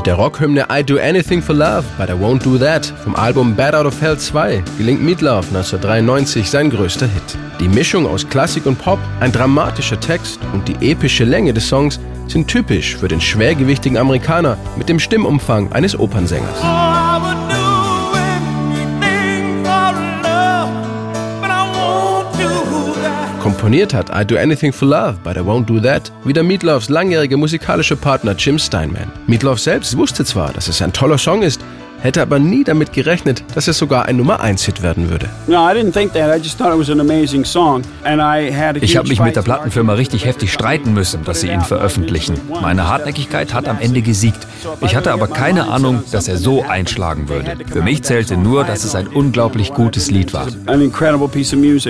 Mit 0.00 0.06
der 0.06 0.14
Rockhymne 0.14 0.66
I 0.72 0.82
Do 0.82 0.98
Anything 0.98 1.42
for 1.42 1.54
Love 1.54 1.84
bei 1.98 2.06
der 2.06 2.16
Won't 2.16 2.42
Do 2.42 2.56
That 2.56 2.86
vom 3.04 3.14
Album 3.16 3.54
Bad 3.54 3.74
Out 3.74 3.84
of 3.84 4.00
Hell 4.00 4.16
2 4.16 4.62
gelingt 4.78 5.02
Meatloaf 5.02 5.48
1993 5.48 6.48
sein 6.48 6.70
größter 6.70 7.06
Hit. 7.06 7.36
Die 7.60 7.68
Mischung 7.68 8.06
aus 8.06 8.26
Klassik 8.26 8.64
und 8.64 8.78
Pop, 8.78 8.98
ein 9.20 9.30
dramatischer 9.30 10.00
Text 10.00 10.40
und 10.54 10.66
die 10.68 10.90
epische 10.90 11.24
Länge 11.24 11.52
des 11.52 11.68
Songs 11.68 12.00
sind 12.28 12.48
typisch 12.48 12.96
für 12.96 13.08
den 13.08 13.20
schwergewichtigen 13.20 13.98
Amerikaner 13.98 14.56
mit 14.78 14.88
dem 14.88 14.98
Stimmumfang 14.98 15.70
eines 15.72 15.98
Opernsängers. 15.98 16.62
Komponiert 23.40 23.94
hat 23.94 24.10
I 24.14 24.22
Do 24.22 24.36
Anything 24.36 24.70
for 24.70 24.86
Love 24.86 25.16
bei 25.24 25.32
der 25.32 25.44
Won't 25.44 25.64
Do 25.64 25.80
That 25.80 26.12
wieder 26.24 26.42
Meatloafs 26.42 26.90
langjähriger 26.90 27.38
musikalischer 27.38 27.96
Partner 27.96 28.34
Jim 28.36 28.58
Steinman. 28.58 29.10
Meatloaf 29.28 29.58
selbst 29.58 29.96
wusste 29.96 30.26
zwar, 30.26 30.52
dass 30.52 30.68
es 30.68 30.82
ein 30.82 30.92
toller 30.92 31.16
Song 31.16 31.40
ist, 31.40 31.62
hätte 32.00 32.22
aber 32.22 32.38
nie 32.38 32.64
damit 32.64 32.92
gerechnet, 32.92 33.44
dass 33.54 33.68
es 33.68 33.78
sogar 33.78 34.06
ein 34.06 34.16
Nummer 34.16 34.40
1 34.40 34.64
Hit 34.64 34.82
werden 34.82 35.10
würde. 35.10 35.28
Ich 38.80 38.96
habe 38.96 39.08
mich 39.08 39.20
mit 39.20 39.36
der. 39.36 39.42
Plattenfirma 39.50 39.94
richtig 39.94 40.26
heftig 40.26 40.52
streiten 40.52 40.92
müssen, 40.92 41.24
dass 41.24 41.40
sie 41.40 41.48
ihn 41.48 41.62
veröffentlichen. 41.62 42.34
Meine 42.60 42.88
Hartnäckigkeit 42.88 43.52
hat 43.52 43.66
am 43.66 43.78
Ende 43.80 44.02
gesiegt. 44.02 44.46
Ich 44.80 44.94
hatte 44.94 45.12
aber 45.12 45.26
keine 45.26 45.68
Ahnung, 45.68 46.04
dass 46.12 46.28
er 46.28 46.36
so 46.36 46.62
einschlagen 46.62 47.28
würde. 47.28 47.56
Für 47.66 47.82
mich 47.82 48.02
zählte 48.02 48.36
nur, 48.36 48.64
dass 48.64 48.84
es 48.84 48.94
ein 48.94 49.08
unglaublich 49.08 49.72
gutes 49.72 50.10
Lied 50.10 50.32
war. 50.32 50.46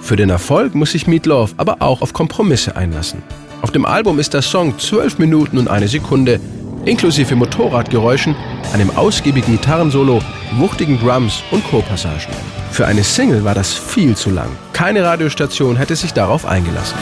Für 0.00 0.16
den 0.16 0.30
Erfolg 0.30 0.74
muss 0.74 0.92
sich 0.92 1.06
Meatloaf 1.06 1.54
aber 1.56 1.76
auch 1.80 2.00
auf 2.00 2.12
Kompromisse 2.12 2.76
einlassen. 2.76 3.22
Auf 3.60 3.70
dem 3.70 3.84
Album 3.84 4.18
ist 4.18 4.34
der 4.34 4.42
Song 4.42 4.78
12 4.78 5.18
Minuten 5.18 5.58
und 5.58 5.68
eine 5.68 5.88
Sekunde, 5.88 6.40
inklusive 6.84 7.34
Motorradgeräuschen, 7.36 8.34
einem 8.72 8.90
ausgiebigen 8.90 9.52
Gitarrensolo, 9.52 10.20
wuchtigen 10.56 10.98
Drums 10.98 11.42
und 11.50 11.64
Chorpassagen. 11.64 12.34
Für 12.70 12.86
eine 12.86 13.04
Single 13.04 13.44
war 13.44 13.54
das 13.54 13.74
viel 13.74 14.16
zu 14.16 14.30
lang. 14.30 14.48
Keine 14.72 15.04
Radiostation 15.04 15.76
hätte 15.76 15.96
sich 15.96 16.12
darauf 16.12 16.46
eingelassen. 16.46 16.98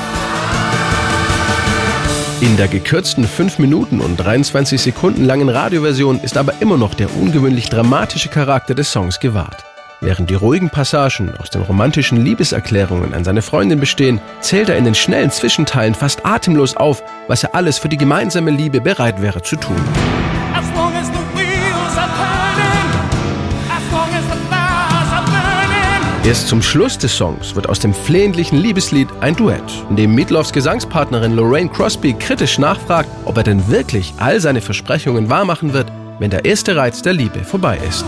In 2.41 2.57
der 2.57 2.69
gekürzten 2.69 3.25
5 3.25 3.59
Minuten 3.59 4.01
und 4.01 4.17
23 4.17 4.81
Sekunden 4.81 5.25
langen 5.25 5.51
Radioversion 5.51 6.21
ist 6.21 6.39
aber 6.39 6.55
immer 6.61 6.79
noch 6.79 6.95
der 6.95 7.15
ungewöhnlich 7.15 7.69
dramatische 7.69 8.31
Charakter 8.31 8.75
des 8.75 8.91
Songs 8.91 9.21
gewahrt. 9.21 9.70
Während 10.03 10.31
die 10.31 10.35
ruhigen 10.35 10.71
Passagen 10.71 11.35
aus 11.37 11.51
den 11.51 11.61
romantischen 11.61 12.25
Liebeserklärungen 12.25 13.13
an 13.13 13.23
seine 13.23 13.43
Freundin 13.43 13.81
bestehen, 13.81 14.19
zählt 14.41 14.71
er 14.71 14.79
in 14.79 14.85
den 14.85 14.95
schnellen 14.95 15.31
Zwischenteilen 15.31 15.95
fast 15.95 16.25
atemlos 16.25 16.75
auf, 16.75 17.03
was 17.29 17.45
er 17.45 17.55
alles 17.55 17.79
für 17.79 17.91
die 17.91 17.99
gemeinsame 17.99 18.51
Liebe 18.51 18.81
bereit 18.81 19.21
wäre 19.21 19.43
zu 19.43 19.57
tun. 19.57 19.77
Erst 26.25 26.49
zum 26.49 26.63
Schluss 26.63 26.97
des 26.97 27.15
Songs 27.15 27.55
wird 27.55 27.69
aus 27.69 27.81
dem 27.81 27.93
flehentlichen 27.93 28.59
Liebeslied 28.59 29.09
ein 29.21 29.37
Duett, 29.37 29.85
in 29.91 29.97
dem 29.97 30.15
Meatloafs 30.15 30.53
Gesangspartnerin 30.53 31.35
Lorraine 31.35 31.69
Crosby 31.69 32.15
kritisch 32.15 32.59
nachfragt, 32.59 33.11
ob 33.27 33.37
er 33.37 33.43
denn 33.43 33.69
wirklich 33.69 34.15
all 34.17 34.41
seine 34.41 34.63
Versprechungen 34.63 35.29
wahrmachen 35.29 35.75
wird, 35.75 35.93
wenn 36.19 36.31
der 36.31 36.45
erste 36.47 36.77
Reiz 36.77 37.03
der 37.03 37.13
Liebe 37.13 37.41
vorbei 37.41 37.79
ist. 37.87 38.07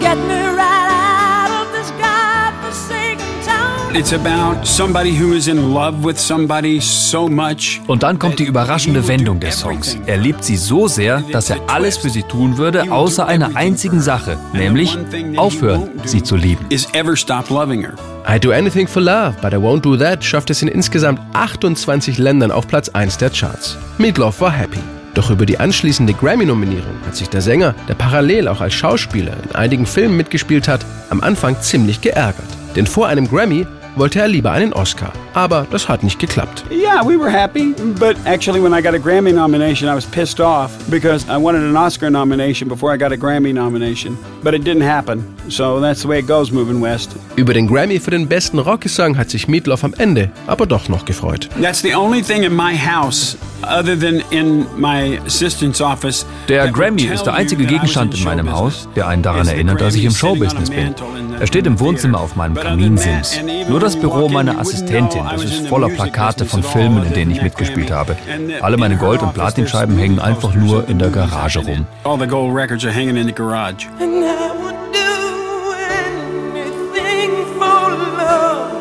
Get 0.00 0.16
me 0.16 0.40
right 0.56 0.90
out 0.90 1.50
of 1.50 1.72
this 1.72 1.90
godforsaken 1.92 3.26
town? 3.44 3.94
It's 3.94 4.12
about 4.12 4.66
somebody 4.66 5.10
who 5.16 5.34
is 5.34 5.46
in 5.48 5.74
love 5.74 6.04
with 6.04 6.18
somebody 6.18 6.80
so 6.80 7.28
much. 7.28 7.80
Und 7.86 8.02
dann 8.02 8.18
kommt 8.18 8.38
die 8.38 8.44
überraschende 8.44 9.06
Wendung 9.06 9.40
des 9.40 9.60
Songs. 9.60 9.98
Er 10.06 10.16
liebt 10.16 10.42
sie 10.44 10.56
so 10.56 10.88
sehr, 10.88 11.22
dass 11.32 11.50
er 11.50 11.58
alles 11.68 11.98
für 11.98 12.10
sie 12.10 12.22
tun 12.22 12.56
würde, 12.56 12.90
außer 12.90 13.26
einer 13.26 13.56
einzigen 13.56 14.00
Sache, 14.00 14.38
nämlich 14.52 14.96
aufhören, 15.36 15.90
sie 16.04 16.22
zu 16.22 16.36
lieben. 16.36 16.64
Is 16.70 16.88
ever 16.94 17.16
stop 17.16 17.50
loving 17.50 17.82
her. 17.82 17.94
I 18.28 18.38
Do 18.38 18.52
Anything 18.52 18.86
for 18.86 19.02
Love 19.02 19.34
bei 19.42 19.50
der 19.50 19.60
Won't 19.60 19.80
Do 19.82 19.96
That 19.96 20.24
schafft 20.24 20.50
es 20.50 20.62
in 20.62 20.68
insgesamt 20.68 21.20
28 21.32 22.18
Ländern 22.18 22.50
auf 22.50 22.66
Platz 22.66 22.88
1 22.88 23.18
der 23.18 23.30
Charts. 23.30 23.76
Meatloaf 23.98 24.40
war 24.40 24.52
happy. 24.52 24.80
Doch 25.14 25.30
über 25.30 25.46
die 25.46 25.58
anschließende 25.58 26.14
Grammy-Nominierung 26.14 26.94
hat 27.06 27.16
sich 27.16 27.28
der 27.28 27.40
Sänger, 27.40 27.74
der 27.88 27.94
parallel 27.94 28.48
auch 28.48 28.60
als 28.60 28.74
Schauspieler 28.74 29.34
in 29.44 29.54
einigen 29.54 29.86
Filmen 29.86 30.16
mitgespielt 30.16 30.68
hat, 30.68 30.84
am 31.10 31.20
Anfang 31.20 31.60
ziemlich 31.60 32.00
geärgert. 32.00 32.46
Denn 32.76 32.86
vor 32.86 33.08
einem 33.08 33.28
Grammy 33.28 33.66
wollte 33.96 34.20
er 34.20 34.28
lieber 34.28 34.52
einen 34.52 34.72
Oscar. 34.72 35.12
Aber 35.34 35.66
das 35.70 35.88
hat 35.88 36.02
nicht 36.02 36.18
geklappt. 36.18 36.64
Yeah, 36.70 37.04
we 37.04 37.18
were 37.18 37.30
happy, 37.30 37.74
but 37.98 38.16
actually, 38.24 38.62
when 38.62 38.72
I 38.72 38.82
got 38.82 38.94
a 38.94 38.98
Grammy 38.98 39.32
nomination, 39.32 39.88
I 39.88 39.94
was 39.94 40.06
pissed 40.06 40.40
off 40.40 40.70
because 40.90 41.26
I 41.26 41.36
wanted 41.36 41.62
an 41.62 41.76
Oscar 41.76 42.10
nomination 42.10 42.68
before 42.68 42.94
I 42.94 42.98
got 42.98 43.12
a 43.12 43.16
Grammy 43.16 43.52
nomination. 43.52 44.16
But 44.42 44.54
it 44.54 44.64
didn't 44.64 44.86
happen, 44.86 45.24
so 45.48 45.80
that's 45.80 46.02
the 46.02 46.08
way 46.08 46.20
it 46.20 46.26
goes 46.26 46.50
moving 46.52 46.80
west. 46.80 47.10
Über 47.36 47.52
den 47.52 47.66
Grammy 47.66 48.00
für 48.00 48.10
den 48.10 48.28
besten 48.28 48.58
Rockgesang 48.58 49.16
hat 49.16 49.30
sich 49.30 49.48
Meatloaf 49.48 49.84
am 49.84 49.94
Ende 49.98 50.30
aber 50.46 50.66
doch 50.66 50.88
noch 50.88 51.04
gefreut. 51.04 51.48
That's 51.60 51.82
the 51.82 51.94
only 51.94 52.22
thing 52.22 52.44
in 52.44 52.54
my 52.54 52.76
house, 52.76 53.36
other 53.62 53.98
than 53.98 54.22
in 54.30 54.66
my 54.78 55.18
assistant's 55.26 55.80
office. 55.80 56.26
Der 56.48 56.70
Grammy 56.70 57.04
ist 57.04 57.24
der 57.24 57.34
einzige 57.34 57.66
Gegenstand 57.66 58.16
in 58.16 58.24
meinem 58.24 58.52
Haus, 58.52 58.88
der 58.96 59.08
einen 59.08 59.22
daran 59.22 59.46
erinnert, 59.46 59.80
dass 59.80 59.94
ich 59.94 60.04
im 60.04 60.12
Showbusiness 60.12 60.70
bin. 60.70 60.94
Er 61.38 61.46
steht 61.46 61.66
im 61.66 61.80
Wohnzimmer 61.80 62.20
auf 62.20 62.36
meinem 62.36 62.54
Kaminsims. 62.54 63.40
Nur 63.68 63.80
das 63.80 63.96
Büro 63.96 64.28
meiner 64.28 64.58
Assistentin, 64.58 65.24
das 65.30 65.44
ist 65.44 65.68
voller 65.68 65.88
Plakate 65.88 66.44
von 66.44 66.62
Filmen, 66.62 67.04
in 67.06 67.12
denen 67.14 67.30
ich 67.30 67.42
mitgespielt 67.42 67.90
habe. 67.90 68.16
Alle 68.60 68.76
meine 68.76 68.96
Gold- 68.96 69.22
und 69.22 69.34
Platinscheiben 69.34 69.96
hängen 69.96 70.18
einfach 70.18 70.54
nur 70.54 70.88
in 70.88 70.98
der 70.98 71.10
Garage 71.10 71.60
rum. 71.60 71.86
All 72.04 72.18
the 72.18 72.26
gold 72.26 72.54
records 72.54 72.84
are 72.84 72.92
hanging 72.94 73.16
in 73.16 73.26
the 73.26 73.32
garage. 73.32 73.86
And 74.00 74.24
I 74.24 74.50
would 74.62 74.76
do 74.92 75.72
anything 76.04 77.46
for 77.58 77.90
love. 78.18 78.72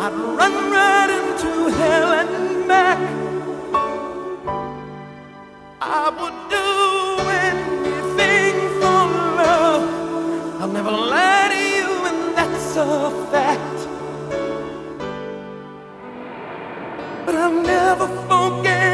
I'd 0.00 0.12
run 0.38 0.72
right 0.72 1.10
into 1.10 1.68
hell 1.76 2.09
But 17.30 17.38
I'll 17.38 17.62
never 17.62 18.08
forget 18.28 18.89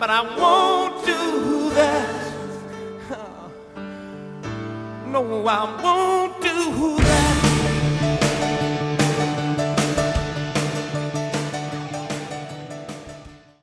but 0.00 0.08
I 0.08 0.22
won't 0.40 1.04
do 1.04 1.70
that. 1.74 2.16
No, 5.06 5.44
I 5.46 5.82
won't 5.82 6.40
do 6.40 6.96
that. 6.98 7.79